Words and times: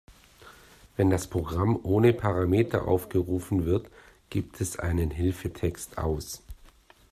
Wenn 0.97 1.11
das 1.11 1.27
Programm 1.27 1.79
ohne 1.83 2.11
Parameter 2.11 2.87
aufgerufen 2.87 3.65
wird, 3.67 3.85
gibt 4.31 4.59
es 4.59 4.79
einen 4.79 5.11
Hilfetext 5.11 5.99
aus. 5.99 6.41